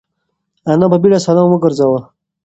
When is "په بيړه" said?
0.91-1.19